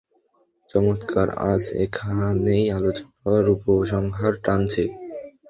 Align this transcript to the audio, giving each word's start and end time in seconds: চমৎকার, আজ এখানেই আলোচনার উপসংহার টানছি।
চমৎকার, 0.69 1.27
আজ 1.49 1.63
এখানেই 1.83 2.63
আলোচনার 2.77 3.45
উপসংহার 3.55 4.33
টানছি। 4.45 4.83